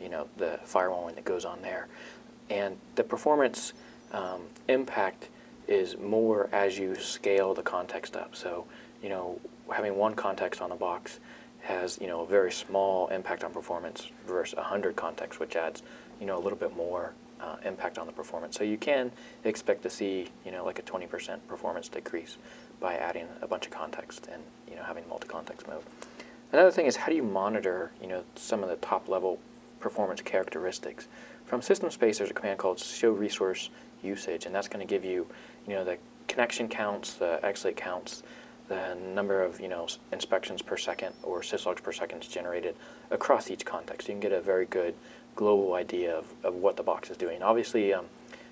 [0.00, 1.88] you know, the firewalling that goes on there.
[2.50, 3.72] And the performance
[4.12, 5.28] um, impact
[5.66, 8.36] is more as you scale the context up.
[8.36, 8.66] So,
[9.02, 9.40] you know,
[9.72, 11.20] having one context on a box
[11.62, 15.82] has, you know, a very small impact on performance versus 100 contexts, which adds,
[16.20, 18.56] you know, a little bit more uh, impact on the performance.
[18.56, 19.10] So you can
[19.44, 22.36] expect to see, you know, like a 20% performance decrease
[22.84, 25.82] by adding a bunch of context and, you know, having multi-context mode.
[26.52, 29.38] Another thing is how do you monitor, you know, some of the top level
[29.80, 31.08] performance characteristics?
[31.46, 33.70] From system space, there's a command called show resource
[34.02, 35.26] usage, and that's going to give you,
[35.66, 35.96] you know, the
[36.28, 38.22] connection counts, the XLate counts,
[38.68, 42.76] the number of, you know, inspections per second or syslogs per second generated
[43.10, 44.08] across each context.
[44.08, 44.94] You can get a very good
[45.36, 47.42] global idea of, of what the box is doing.
[47.42, 48.04] Obviously, um,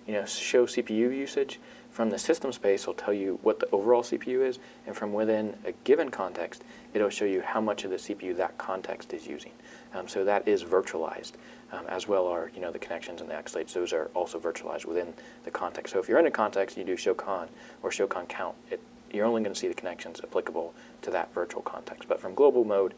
[0.07, 1.61] you know, show CPU usage
[1.93, 5.13] from the system space it will tell you what the overall CPU is, and from
[5.13, 9.27] within a given context, it'll show you how much of the CPU that context is
[9.27, 9.53] using.
[9.95, 11.33] Um, so that is virtualized,
[11.71, 13.75] um, as well are you know the connections and the XLates.
[13.75, 15.13] Those are also virtualized within
[15.45, 15.93] the context.
[15.93, 17.49] So if you're in a context, you do show con
[17.83, 18.57] or show con count.
[18.71, 18.81] It,
[19.13, 22.09] you're only going to see the connections applicable to that virtual context.
[22.09, 22.95] But from global mode,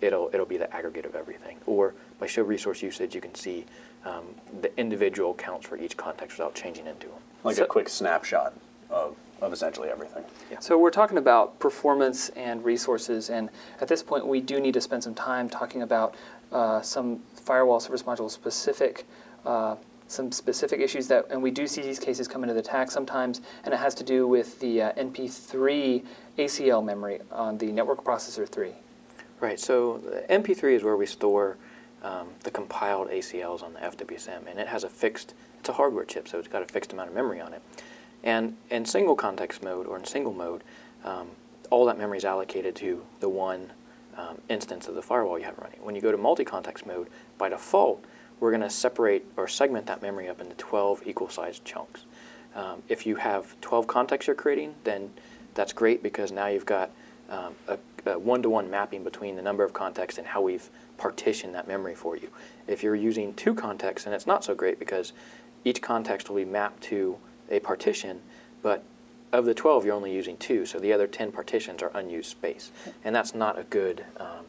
[0.00, 1.58] it'll it'll be the aggregate of everything.
[1.66, 3.64] Or by show resource usage, you can see
[4.04, 4.24] um,
[4.60, 7.16] the individual counts for each context without changing into them.
[7.44, 8.54] Like So- a quick snapshot
[8.90, 10.24] of, of essentially everything.
[10.60, 14.80] So we're talking about performance and resources, and at this point, we do need to
[14.80, 16.14] spend some time talking about
[16.52, 19.04] uh, some firewall service module specific,
[19.44, 22.90] uh, some specific issues that, and we do see these cases come into the attack
[22.90, 26.02] sometimes, and it has to do with the uh, NP3
[26.38, 28.72] ACL memory on the network processor 3.
[29.40, 29.60] Right.
[29.60, 31.56] So NP3 is where we store
[32.02, 35.34] um, the compiled ACLs on the FWSM, and it has a fixed.
[35.60, 37.62] It's a hardware chip, so it's got a fixed amount of memory on it.
[38.22, 40.62] And in single context mode or in single mode,
[41.04, 41.28] um,
[41.70, 43.72] all that memory is allocated to the one
[44.16, 45.78] um, instance of the firewall you have running.
[45.82, 48.04] When you go to multi-context mode, by default,
[48.40, 52.04] we're going to separate or segment that memory up into 12 equal-sized chunks.
[52.54, 55.12] Um, if you have 12 contexts you're creating, then
[55.54, 56.90] that's great because now you've got
[57.30, 61.68] um, a, a one-to-one mapping between the number of contexts and how we've partitioned that
[61.68, 62.30] memory for you.
[62.66, 65.12] If you're using two contexts, then it's not so great because
[65.64, 67.18] each context will be mapped to
[67.50, 68.20] a partition,
[68.62, 68.82] but
[69.32, 72.70] of the 12, you're only using two, so the other 10 partitions are unused space.
[73.04, 74.46] And that's not a good um,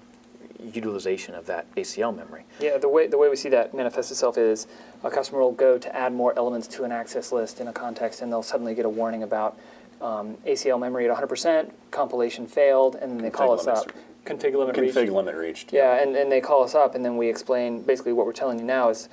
[0.74, 2.44] utilization of that ACL memory.
[2.60, 4.68] Yeah, the way the way we see that manifest itself is
[5.04, 8.22] a customer will go to add more elements to an access list in a context,
[8.22, 9.58] and they'll suddenly get a warning about
[10.02, 13.92] um, ACL memory at 100%, compilation failed, and then they call us up.
[14.26, 14.96] Config limit Config reached.
[14.98, 15.74] Config limit reached.
[15.74, 18.60] Yeah, and, and they call us up, and then we explain basically what we're telling
[18.60, 19.10] you now is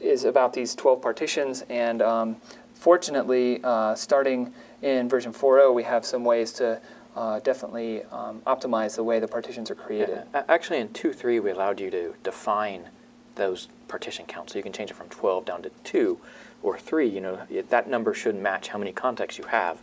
[0.00, 1.62] is about these 12 partitions.
[1.68, 2.36] And um,
[2.74, 6.80] fortunately, uh, starting in version 4.0, we have some ways to
[7.16, 10.22] uh, definitely um, optimize the way the partitions are created.
[10.32, 12.88] A- Actually, in 2.3, we allowed you to define
[13.34, 14.52] those partition counts.
[14.52, 16.18] So you can change it from 12 down to 2
[16.62, 17.08] or 3.
[17.08, 19.82] You know, that number should match how many contexts you have.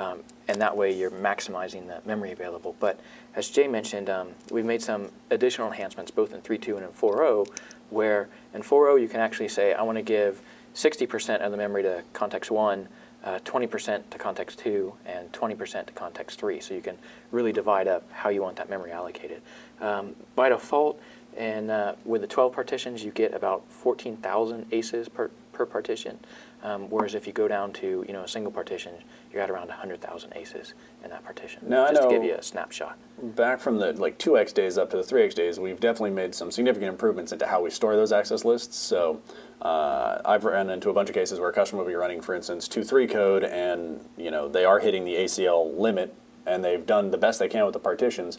[0.00, 2.74] Um, and that way you're maximizing the memory available.
[2.80, 2.98] But
[3.36, 7.46] as Jay mentioned, um, we've made some additional enhancements both in 3.2 and in 4.0,
[7.90, 10.40] where in 4.0 you can actually say, I want to give
[10.74, 12.88] 60% of the memory to context 1,
[13.24, 16.60] uh, 20% to context 2, and 20% to context 3.
[16.60, 16.96] So you can
[17.30, 19.42] really divide up how you want that memory allocated.
[19.82, 20.98] Um, by default,
[21.36, 26.18] and uh, with the 12 partitions, you get about 14,000 aces per, per partition.
[26.62, 28.92] Um, whereas if you go down to you know a single partition,
[29.32, 31.62] you're at around 100,000 aces in that partition.
[31.66, 32.98] Now, I just to give you a snapshot.
[33.22, 36.50] Back from the like 2x days up to the 3x days, we've definitely made some
[36.50, 38.76] significant improvements into how we store those access lists.
[38.76, 39.22] So
[39.62, 42.34] uh, I've run into a bunch of cases where a customer will be running, for
[42.34, 46.14] instance, 2.3 code, and you know they are hitting the ACL limit,
[46.46, 48.38] and they've done the best they can with the partitions.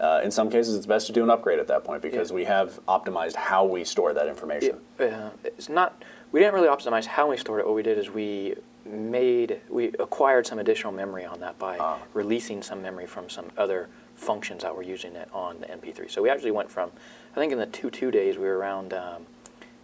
[0.00, 2.36] Uh, in some cases, it's best to do an upgrade at that point because Yeah.
[2.36, 4.80] we have optimized how we store that information.
[4.98, 6.02] Uh, it's not.
[6.32, 7.66] We didn't really optimize how we stored it.
[7.66, 11.98] What we did is we made we acquired some additional memory on that by Ah.
[12.14, 16.10] releasing some memory from some other functions that were using it on the NP3.
[16.10, 16.90] So we actually went from,
[17.36, 19.26] I think in the two two days we were around um,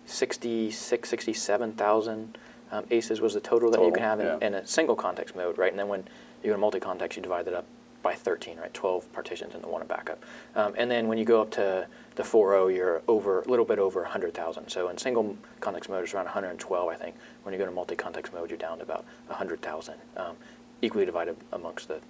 [0.07, 2.39] 66, 67,000
[2.71, 4.39] um, aces was the total that you can have in, yeah.
[4.47, 5.71] in a single context mode, right?
[5.71, 6.05] And then when
[6.43, 7.67] you go to multi-context, you divide that up
[8.03, 8.73] by 13, right?
[8.73, 10.23] 12 partitions the one backup.
[10.55, 13.79] Um, and then when you go up to the 4.0, you're over a little bit
[13.79, 14.69] over 100,000.
[14.69, 17.17] So in single context mode, it's around 112, I think.
[17.43, 20.37] When you go to multi-context mode, you're down to about 100,000, um,
[20.83, 22.01] equally divided amongst the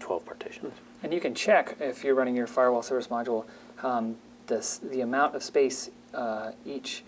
[0.00, 0.74] 12 partitions.
[1.02, 3.44] And you can check if you're running your firewall service module
[3.82, 4.16] um,
[4.50, 7.02] the, the amount of space uh, each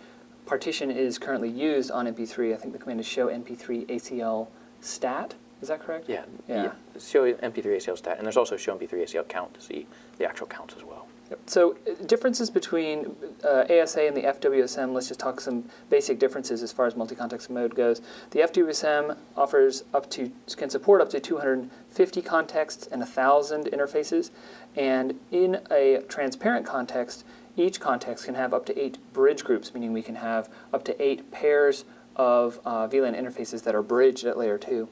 [0.47, 2.55] partition is currently used on NP3.
[2.55, 4.49] I think the command is show NP3 ACL
[4.81, 5.35] stat.
[5.63, 6.09] Is that correct?
[6.09, 6.73] Yeah, Yeah.
[6.99, 9.87] Show NP3 ACL stat, and there's also show NP3 ACL count to see
[10.19, 11.07] the actual counts as well.
[11.31, 11.41] Yep.
[11.47, 14.93] So uh, differences between uh, ASA and the FWSM.
[14.93, 18.03] Let's just talk some basic differences as far as multi-context mode goes.
[18.33, 24.31] The FWSM offers up to can support up to 250 contexts and 1,000 interfaces,
[24.77, 27.25] and in a transparent context,
[27.57, 31.03] each context can have up to eight bridge groups, meaning we can have up to
[31.03, 31.85] eight pairs
[32.17, 34.89] of uh, VLAN interfaces that are bridged at layer two.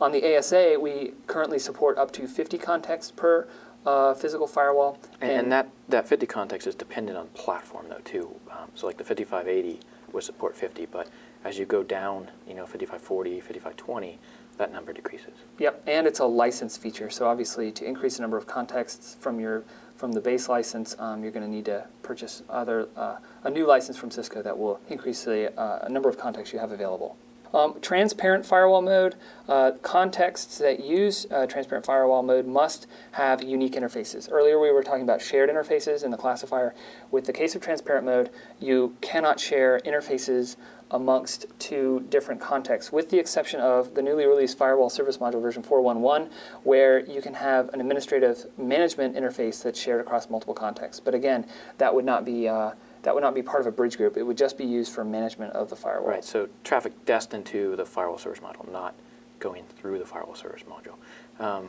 [0.00, 3.46] On the ASA, we currently support up to 50 contexts per
[3.86, 4.98] uh, physical firewall.
[5.20, 8.34] And, and that, that 50 context is dependent on platform, though, too.
[8.50, 9.80] Um, so, like the 5580
[10.12, 11.08] would support 50, but
[11.44, 14.18] as you go down, you know, 5540, 5520,
[14.56, 15.34] that number decreases.
[15.58, 17.10] Yep, and it's a license feature.
[17.10, 19.64] So obviously, to increase the number of contexts from your
[19.96, 23.66] from the base license, um, you're going to need to purchase other uh, a new
[23.66, 27.16] license from Cisco that will increase the uh, number of contexts you have available.
[27.54, 29.14] Um, transparent firewall mode,
[29.48, 34.28] uh, contexts that use uh, transparent firewall mode must have unique interfaces.
[34.28, 36.74] Earlier we were talking about shared interfaces in the classifier.
[37.12, 40.56] With the case of transparent mode, you cannot share interfaces
[40.90, 45.62] amongst two different contexts, with the exception of the newly released Firewall Service Module version
[45.62, 46.30] 4.1.1,
[46.64, 50.98] where you can have an administrative management interface that's shared across multiple contexts.
[50.98, 51.46] But again,
[51.78, 52.72] that would not be uh,
[53.04, 54.16] that would not be part of a bridge group.
[54.16, 56.10] It would just be used for management of the firewall.
[56.10, 58.94] Right, so traffic destined to the firewall service module, not
[59.38, 60.96] going through the firewall service module.
[61.44, 61.68] Um,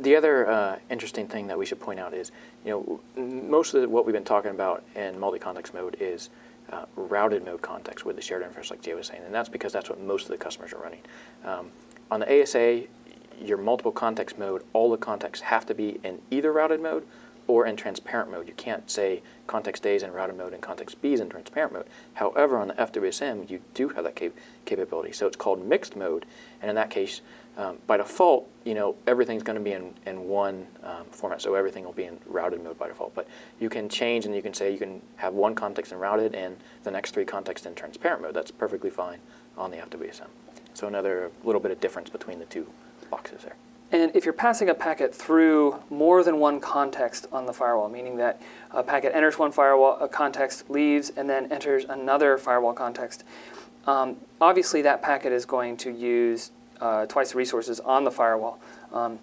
[0.00, 2.30] the other uh, interesting thing that we should point out is,
[2.64, 6.30] you know, most of the, what we've been talking about in multi-context mode is
[6.70, 9.72] uh, routed mode context with the shared interface, like Jay was saying, and that's because
[9.72, 11.00] that's what most of the customers are running.
[11.44, 11.70] Um,
[12.10, 12.84] on the ASA,
[13.40, 17.06] your multiple context mode, all the contexts have to be in either routed mode
[17.50, 18.46] or in transparent mode.
[18.46, 21.72] You can't say context A is in routed mode and context B is in transparent
[21.72, 21.86] mode.
[22.14, 24.32] However, on the FWSM, you do have that cap-
[24.64, 25.12] capability.
[25.12, 26.26] So it's called mixed mode,
[26.62, 27.20] and in that case,
[27.56, 31.42] um, by default, you know everything's going to be in, in one um, format.
[31.42, 33.14] So everything will be in routed mode by default.
[33.14, 33.26] But
[33.58, 36.56] you can change, and you can say you can have one context in routed and
[36.84, 38.34] the next three contexts in transparent mode.
[38.34, 39.18] That's perfectly fine
[39.58, 40.28] on the FWSM.
[40.74, 42.66] So another little bit of difference between the two
[43.10, 43.56] boxes there.
[43.92, 48.16] And if you're passing a packet through more than one context on the firewall, meaning
[48.16, 53.24] that a packet enters one firewall context, leaves, and then enters another firewall context,
[53.86, 58.60] um, obviously that packet is going to use uh, twice the resources on the firewall.
[58.92, 59.18] Um,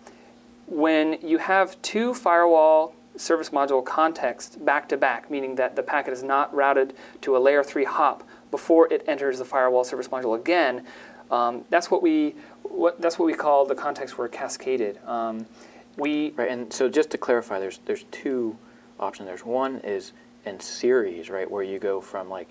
[0.68, 6.12] when you have two firewall service module contexts back to back, meaning that the packet
[6.12, 10.38] is not routed to a layer 3 hop before it enters the firewall service module
[10.38, 10.86] again.
[11.32, 12.36] Um, that's what we
[12.72, 15.00] what that's what we call the context where cascaded.
[15.06, 15.46] Um,
[15.98, 18.58] we right, and so just to clarify, there's there's two
[19.00, 19.28] options.
[19.28, 20.14] There's one is
[20.46, 22.48] in series, right, where you go from like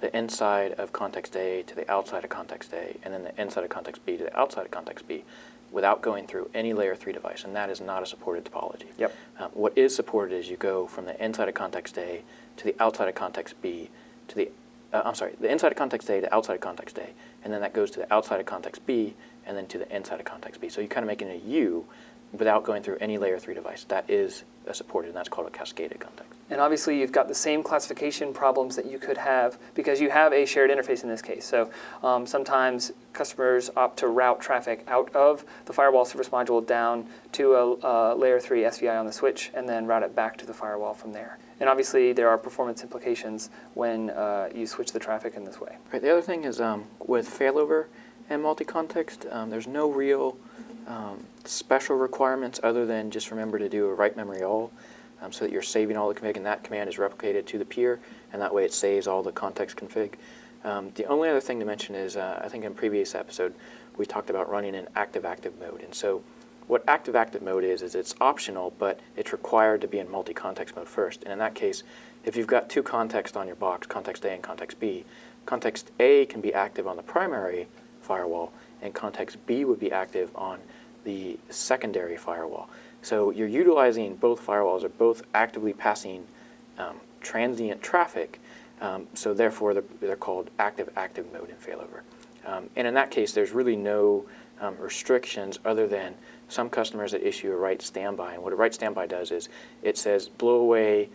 [0.00, 3.64] the inside of context A to the outside of context A, and then the inside
[3.64, 5.24] of context B to the outside of context B,
[5.70, 8.86] without going through any layer 3 device, and that is not a supported topology.
[8.98, 9.16] Yep.
[9.38, 12.22] Um, what is supported is you go from the inside of context A
[12.56, 13.90] to the outside of context B
[14.28, 14.50] to the,
[14.92, 17.08] uh, I'm sorry, the inside of context A to outside of context A,
[17.44, 19.14] and then that goes to the outside of context B,
[19.50, 20.68] and then to the inside of context B.
[20.68, 21.84] So you're kind of making a U
[22.32, 23.82] without going through any layer 3 device.
[23.88, 26.32] That is supported, and that's called a cascaded context.
[26.48, 30.32] And obviously, you've got the same classification problems that you could have because you have
[30.32, 31.44] a shared interface in this case.
[31.44, 31.72] So
[32.04, 37.54] um, sometimes customers opt to route traffic out of the firewall service module down to
[37.54, 40.54] a, a layer 3 SVI on the switch and then route it back to the
[40.54, 41.38] firewall from there.
[41.58, 45.78] And obviously, there are performance implications when uh, you switch the traffic in this way.
[45.92, 46.00] Right.
[46.00, 47.86] The other thing is um, with failover
[48.30, 50.36] and multi-context, um, there's no real
[50.86, 54.72] um, special requirements other than just remember to do a write memory all
[55.20, 57.64] um, so that you're saving all the config and that command is replicated to the
[57.64, 58.00] peer
[58.32, 60.12] and that way it saves all the context config.
[60.64, 63.54] Um, the only other thing to mention is uh, I think in previous episode
[63.96, 66.22] we talked about running in active-active mode and so
[66.66, 70.88] what active-active mode is is it's optional but it's required to be in multi-context mode
[70.88, 71.82] first and in that case
[72.24, 75.04] if you've got two contexts on your box, context A and context B,
[75.46, 77.66] context A can be active on the primary
[78.00, 80.58] firewall and context B would be active on
[81.04, 82.68] the secondary firewall.
[83.02, 86.26] So you're utilizing both firewalls, are both actively passing
[86.78, 88.40] um, transient traffic,
[88.80, 92.00] um, so therefore they're, they're, called active-active mode in failover.
[92.46, 94.24] Um, and in that case, there's really no
[94.60, 96.14] um, restrictions other than
[96.48, 98.34] some customers that issue a write standby.
[98.34, 99.48] And what a write standby does is
[99.82, 101.08] it says blow away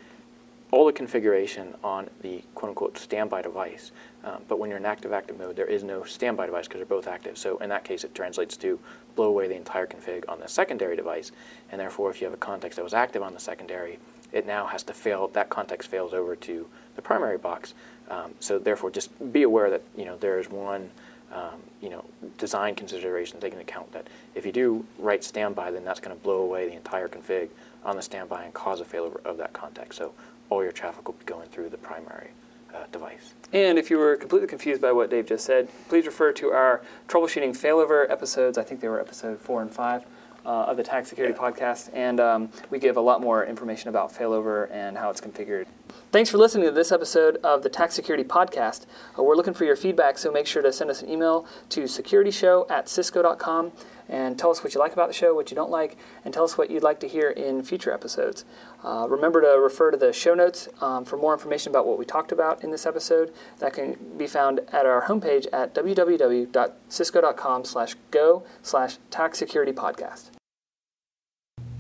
[0.72, 3.92] all the configuration on the quote-unquote standby device.
[4.26, 7.08] Um, but when you're in active-active mode, there is no standby device because they're both
[7.08, 7.38] active.
[7.38, 8.80] So in that case, it translates to
[9.16, 11.32] blow away the entire config on the secondary device.
[11.72, 14.00] And therefore, if you have a context that was active on the secondary,
[14.32, 17.76] it now has to fail, that context fails over to the primary box.
[18.10, 20.90] Um, so therefore, just be aware that you know there is one
[21.32, 22.06] um, you know,
[22.38, 26.42] design consideration taking account that if you do write standby, then that's going to blow
[26.42, 27.50] away the entire config
[27.84, 29.98] on the standby and cause a failover of that context.
[29.98, 30.14] So
[30.50, 32.30] all your traffic will be going through the primary
[32.76, 33.34] uh, device.
[33.54, 36.82] And if you were completely confused by what Dave just said, please refer to our
[37.08, 38.58] troubleshooting failover episodes.
[38.58, 40.06] I think they were episode four and five.
[40.46, 41.44] Uh, of the TAC Security yeah.
[41.44, 45.66] podcast, and um, we give a lot more information about failover and how it's configured.
[46.12, 48.86] Thanks for listening to this episode of the TAC Security podcast.
[49.18, 51.86] Uh, we're looking for your feedback, so make sure to send us an email to
[51.86, 53.72] securityshow at cisco.com
[54.10, 56.44] and tell us what you like about the show, what you don't like, and tell
[56.44, 58.46] us what you'd like to hear in future episodes.
[58.84, 62.06] Uh, remember to refer to the show notes um, for more information about what we
[62.06, 63.34] talked about in this episode.
[63.60, 70.32] That can be found at our homepage at www.cisco.com slash go slash TAC Security Podcast.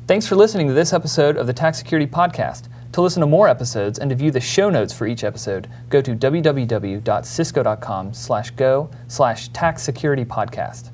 [0.07, 2.67] Thanks for listening to this episode of the TAC Security Podcast.
[2.91, 5.99] To listen to more episodes and to view the show notes for each episode, go
[5.99, 10.91] to www.cisco.com slash go slash TAC Security Podcast.